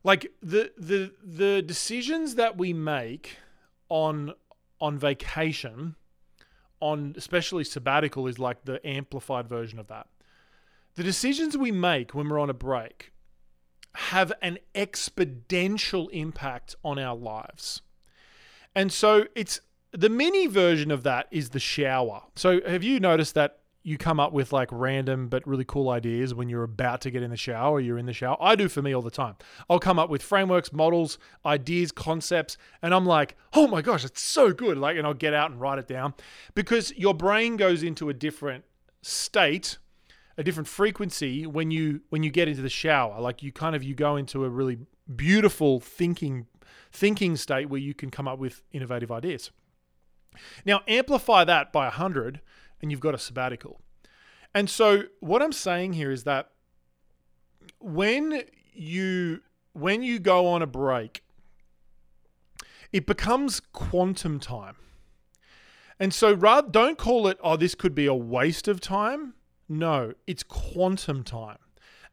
[0.03, 3.37] Like the the the decisions that we make
[3.89, 4.33] on
[4.79, 5.95] on vacation,
[6.79, 10.07] on especially sabbatical is like the amplified version of that.
[10.95, 13.11] The decisions we make when we're on a break
[13.95, 17.81] have an exponential impact on our lives.
[18.75, 22.23] And so it's the mini version of that is the shower.
[22.35, 26.33] So have you noticed that you come up with like random but really cool ideas
[26.33, 28.37] when you're about to get in the shower or you're in the shower?
[28.39, 29.35] I do for me all the time.
[29.69, 34.21] I'll come up with frameworks, models, ideas, concepts, and I'm like, oh my gosh, it's
[34.21, 34.77] so good.
[34.77, 36.13] Like, and I'll get out and write it down
[36.53, 38.65] because your brain goes into a different
[39.01, 39.77] state
[40.39, 43.19] a different frequency when you when you get into the shower.
[43.19, 44.79] Like you kind of you go into a really
[45.13, 46.47] beautiful thinking
[46.93, 49.51] thinking state where you can come up with innovative ideas.
[50.65, 52.39] Now, amplify that by 100
[52.81, 53.81] and you've got a sabbatical.
[54.55, 56.51] And so, what I'm saying here is that
[57.79, 59.41] when you
[59.73, 61.21] when you go on a break,
[62.93, 64.77] it becomes quantum time.
[65.99, 69.33] And so rather don't call it oh this could be a waste of time.
[69.69, 71.59] No, it's quantum time.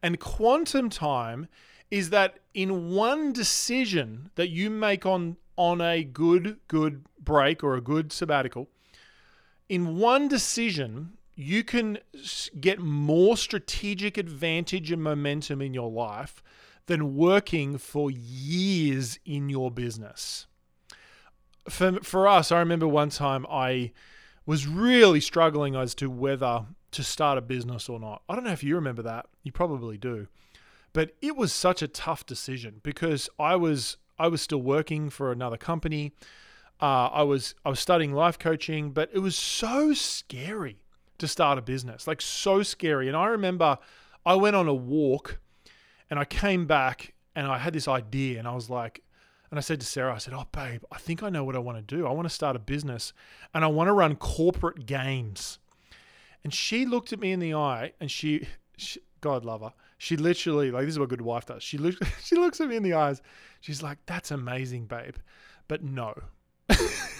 [0.03, 1.47] And quantum time
[1.89, 7.75] is that in one decision that you make on on a good good break or
[7.75, 8.69] a good sabbatical,
[9.67, 11.99] in one decision you can
[12.59, 16.41] get more strategic advantage and momentum in your life
[16.87, 20.47] than working for years in your business.
[21.69, 23.91] For, for us, I remember one time I
[24.47, 28.21] was really struggling as to whether to start a business or not.
[28.29, 29.27] I don't know if you remember that.
[29.43, 30.27] You probably do.
[30.93, 35.31] But it was such a tough decision because I was I was still working for
[35.31, 36.13] another company.
[36.81, 40.77] Uh, I was I was studying life coaching, but it was so scary
[41.17, 43.07] to start a business, like so scary.
[43.07, 43.77] And I remember
[44.25, 45.39] I went on a walk,
[46.09, 49.03] and I came back and I had this idea, and I was like,
[49.49, 51.59] and I said to Sarah, I said, "Oh, babe, I think I know what I
[51.59, 52.07] want to do.
[52.07, 53.13] I want to start a business,
[53.53, 55.59] and I want to run corporate games."
[56.43, 58.47] And she looked at me in the eye, and she,
[58.77, 59.73] she God love her.
[59.97, 61.63] She literally, like, this is what a good wife does.
[61.63, 63.21] She looks, she looks at me in the eyes.
[63.61, 65.15] She's like, "That's amazing, babe,
[65.67, 66.13] but no."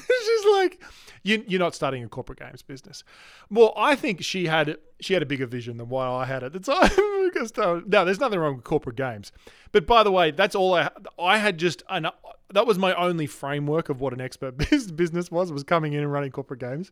[0.58, 0.82] Like,
[1.24, 3.04] you, "You're not starting a corporate games business."
[3.50, 6.54] Well, I think she had she had a bigger vision than what I had at
[6.54, 6.90] the time.
[7.28, 9.32] because uh, no, there's nothing wrong with corporate games.
[9.72, 10.90] But by the way, that's all I
[11.20, 12.08] I had just an,
[12.54, 14.58] that was my only framework of what an expert
[14.96, 16.92] business was was coming in and running corporate games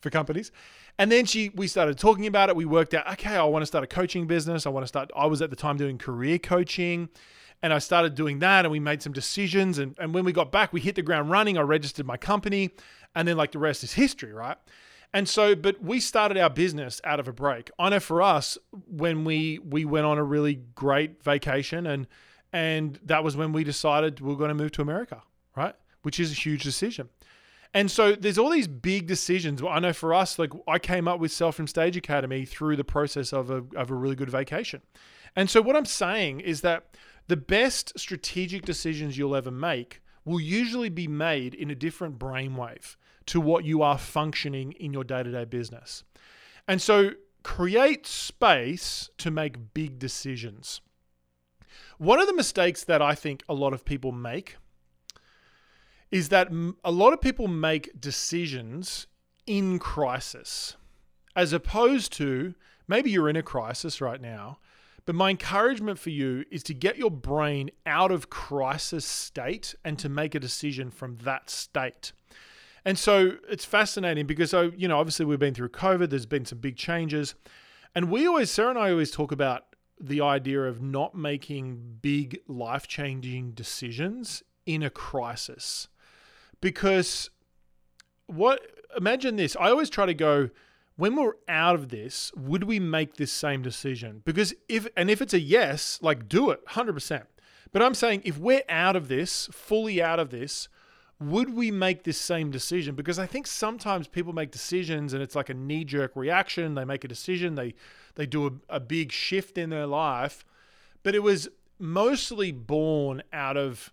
[0.00, 0.50] for companies.
[0.98, 2.56] And then she we started talking about it.
[2.56, 4.66] We worked out, okay, I want to start a coaching business.
[4.66, 7.08] I want to start I was at the time doing career coaching
[7.62, 10.52] and I started doing that and we made some decisions and, and when we got
[10.52, 11.58] back, we hit the ground running.
[11.58, 12.70] I registered my company
[13.14, 14.56] and then like the rest is history, right?
[15.12, 17.70] And so, but we started our business out of a break.
[17.78, 22.08] I know for us, when we we went on a really great vacation and
[22.52, 25.22] and that was when we decided we are going to move to America,
[25.56, 25.74] right?
[26.02, 27.08] Which is a huge decision.
[27.72, 29.60] And so there's all these big decisions.
[29.68, 32.84] I know for us, like I came up with Sell from Stage Academy through the
[32.84, 34.82] process of a, of a really good vacation.
[35.34, 36.96] And so what I'm saying is that
[37.26, 42.94] the best strategic decisions you'll ever make will usually be made in a different brainwave
[43.26, 46.04] to what you are functioning in your day to day business.
[46.68, 50.80] And so create space to make big decisions.
[51.98, 54.56] One of the mistakes that I think a lot of people make
[56.10, 56.48] is that
[56.84, 59.06] a lot of people make decisions
[59.46, 60.76] in crisis,
[61.36, 62.54] as opposed to
[62.86, 64.58] maybe you're in a crisis right now.
[65.06, 69.98] But my encouragement for you is to get your brain out of crisis state and
[69.98, 72.12] to make a decision from that state.
[72.84, 76.44] And so it's fascinating because, so, you know, obviously we've been through COVID, there's been
[76.44, 77.34] some big changes.
[77.94, 79.64] And we always, Sarah and I always talk about
[80.00, 85.88] the idea of not making big life changing decisions in a crisis.
[86.60, 87.30] Because
[88.26, 88.62] what
[88.96, 90.48] imagine this i always try to go
[90.96, 94.22] when we're out of this would we make this same decision?
[94.24, 97.22] Because if and if it's a yes like do it 100%
[97.72, 100.68] but i'm saying if we're out of this fully out of this
[101.20, 105.36] would we make this same decision because i think sometimes people make decisions and it's
[105.36, 107.74] like a knee jerk reaction they make a decision they
[108.16, 110.44] they do a, a big shift in their life
[111.02, 111.48] but it was
[111.78, 113.92] mostly born out of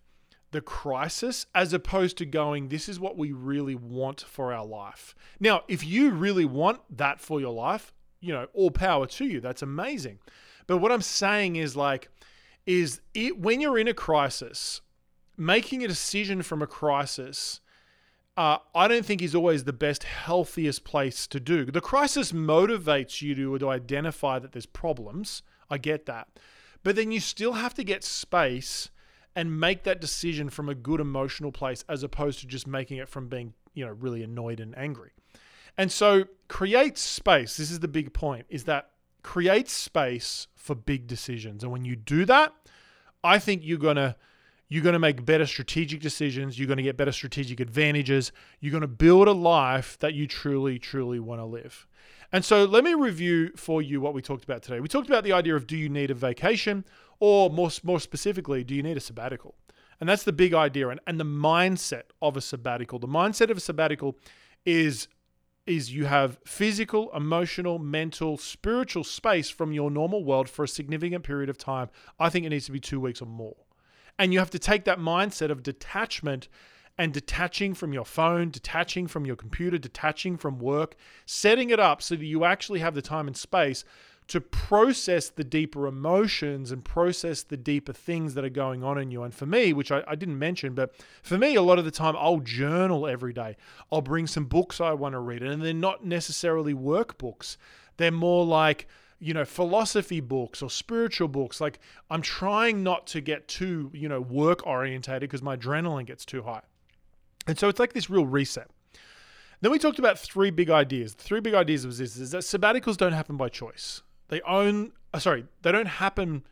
[0.52, 5.16] the crisis as opposed to going, this is what we really want for our life.
[5.40, 9.40] Now, if you really want that for your life, you know, all power to you.
[9.40, 10.20] That's amazing.
[10.68, 12.10] But what I'm saying is like,
[12.66, 14.82] is it when you're in a crisis,
[15.38, 17.62] making a decision from a crisis,
[18.38, 21.65] uh, I don't think is always the best, healthiest place to do.
[21.65, 25.44] The crisis motivates you to, to identify that there's problems.
[25.70, 26.28] I get that.
[26.84, 28.89] But then you still have to get space
[29.36, 33.08] and make that decision from a good emotional place as opposed to just making it
[33.08, 35.12] from being, you know, really annoyed and angry.
[35.78, 37.58] And so create space.
[37.58, 38.89] This is the big point is that
[39.24, 41.64] create space for big decisions.
[41.64, 42.53] And when you do that,
[43.24, 44.16] I think you're going to
[44.72, 48.72] you're going to make better strategic decisions, you're going to get better strategic advantages, you're
[48.72, 51.86] going to build a life that you truly truly want to live.
[52.32, 54.80] And so let me review for you what we talked about today.
[54.80, 56.86] We talked about the idea of do you need a vacation
[57.19, 59.55] or more, more specifically, do you need a sabbatical?
[59.99, 62.97] And that's the big idea and, and the mindset of a sabbatical.
[62.97, 64.17] The mindset of a sabbatical
[64.65, 65.09] is
[65.67, 71.24] is you have physical, emotional, mental, spiritual space from your normal world for a significant
[71.26, 71.89] period of time.
[72.17, 73.57] I think it needs to be 2 weeks or more.
[74.22, 76.47] And you have to take that mindset of detachment
[76.95, 80.93] and detaching from your phone, detaching from your computer, detaching from work,
[81.26, 83.84] setting it up so that you actually have the time and space
[84.28, 89.09] to process the deeper emotions and process the deeper things that are going on in
[89.09, 89.24] you.
[89.24, 90.93] And for me, which I, I, didn't mention, but
[91.24, 93.57] for me, a lot of the time I'll journal every day.
[93.91, 97.57] I'll bring some books I want to read, and they're not necessarily workbooks,
[97.97, 98.88] they're more like,
[99.22, 101.61] you know, philosophy books or spiritual books.
[101.61, 106.26] Like I'm trying not to get too, you know, work orientated because my adrenaline gets
[106.26, 106.63] too high.
[107.45, 108.67] And so it's like this real reset.
[109.61, 111.13] Then we talked about three big ideas.
[111.13, 114.01] The three big ideas was this is that sabbaticals don't happen by choice.
[114.30, 116.43] They own uh, sorry, they don't happen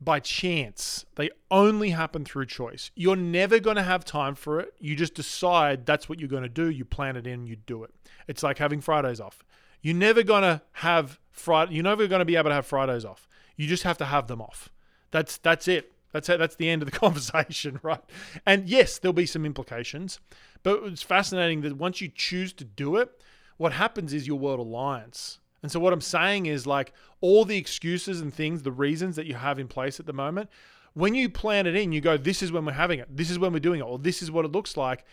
[0.00, 1.04] by chance.
[1.16, 2.90] They only happen through choice.
[2.94, 4.72] You're never going to have time for it.
[4.80, 6.70] You just decide that's what you're going to do.
[6.70, 7.90] You plan it in, you do it.
[8.26, 9.44] It's like having Fridays off.
[9.82, 13.04] You're never going to have Friday you're never going to be able to have Fridays
[13.04, 13.28] off.
[13.56, 14.70] You just have to have them off.
[15.10, 15.92] That's that's it.
[16.12, 16.38] That's it.
[16.38, 18.02] That's the end of the conversation, right?
[18.46, 20.20] And yes, there'll be some implications,
[20.62, 23.20] but it's fascinating that once you choose to do it,
[23.56, 25.38] what happens is your world aligns.
[25.62, 29.26] And so what I'm saying is like all the excuses and things, the reasons that
[29.26, 30.50] you have in place at the moment,
[30.94, 33.38] when you plan it in, you go, this is when we're having it, this is
[33.38, 35.04] when we're doing it, or this is what it looks like.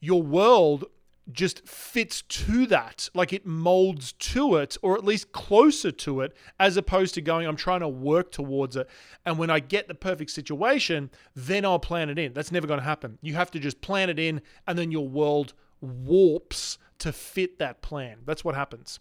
[0.00, 0.86] Your world
[1.32, 6.34] just fits to that, like it molds to it, or at least closer to it,
[6.58, 8.88] as opposed to going, I'm trying to work towards it.
[9.26, 12.32] And when I get the perfect situation, then I'll plan it in.
[12.32, 13.18] That's never going to happen.
[13.20, 17.82] You have to just plan it in, and then your world warps to fit that
[17.82, 18.18] plan.
[18.26, 18.98] That's what happens.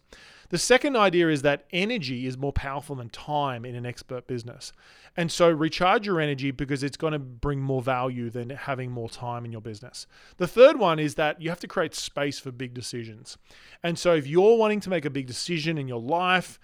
[0.49, 4.71] The second idea is that energy is more powerful than time in an expert business.
[5.15, 9.09] And so recharge your energy because it's going to bring more value than having more
[9.09, 10.07] time in your business.
[10.37, 13.37] The third one is that you have to create space for big decisions.
[13.83, 16.59] And so if you're wanting to make a big decision in your life,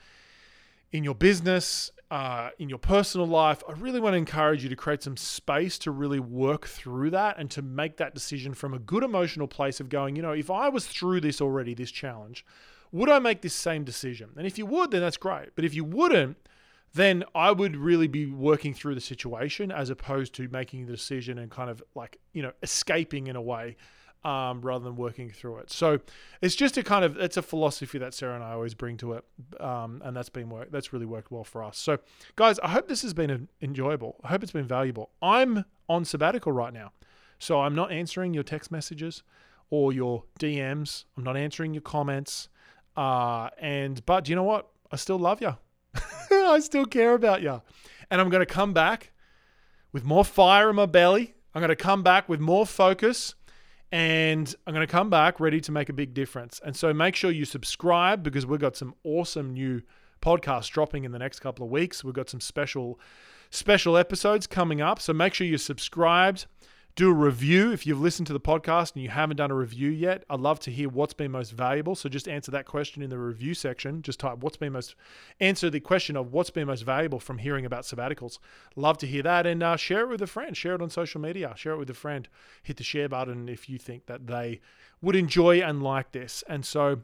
[0.91, 4.75] in your business, uh, in your personal life, I really want to encourage you to
[4.75, 8.79] create some space to really work through that and to make that decision from a
[8.79, 12.45] good emotional place of going, you know, if I was through this already, this challenge,
[12.93, 14.29] would I make this same decision?
[14.37, 15.49] And if you would, then that's great.
[15.55, 16.37] But if you wouldn't,
[16.93, 21.39] then I would really be working through the situation as opposed to making the decision
[21.39, 23.75] and kind of like, you know, escaping in a way
[24.23, 25.71] um, rather than working through it.
[25.71, 25.99] So
[26.39, 29.13] it's just a kind of, it's a philosophy that Sarah and I always bring to
[29.13, 29.25] it.
[29.59, 31.79] Um, and that's been work, that's really worked well for us.
[31.79, 31.97] So
[32.35, 34.17] guys, I hope this has been enjoyable.
[34.23, 35.09] I hope it's been valuable.
[35.19, 36.91] I'm on sabbatical right now.
[37.39, 39.23] So I'm not answering your text messages
[39.71, 41.05] or your DMs.
[41.17, 42.49] I'm not answering your comments.
[42.95, 44.69] Uh, and but you know what?
[44.91, 45.55] I still love you.
[46.31, 47.61] I still care about you.
[48.09, 49.11] And I'm going to come back
[49.91, 51.33] with more fire in my belly.
[51.53, 53.35] I'm going to come back with more focus
[53.91, 56.59] and I'm going to come back ready to make a big difference.
[56.65, 59.83] And so make sure you subscribe because we've got some awesome new
[60.21, 62.03] podcasts dropping in the next couple of weeks.
[62.03, 62.99] We've got some special
[63.51, 64.99] special episodes coming up.
[64.99, 66.47] So make sure you're subscribed
[66.95, 69.89] do a review if you've listened to the podcast and you haven't done a review
[69.89, 70.23] yet.
[70.29, 71.95] I'd love to hear what's been most valuable.
[71.95, 74.03] So just answer that question in the review section.
[74.03, 74.93] Just type what's been most,
[75.39, 78.37] answer the question of what's been most valuable from hearing about sabbaticals.
[78.75, 80.55] Love to hear that and uh, share it with a friend.
[80.55, 81.53] Share it on social media.
[81.55, 82.27] Share it with a friend.
[82.61, 84.61] Hit the share button if you think that they
[85.01, 86.43] would enjoy and like this.
[86.47, 87.01] And so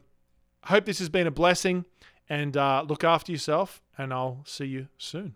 [0.62, 1.84] I hope this has been a blessing
[2.28, 5.34] and uh, look after yourself and I'll see you soon.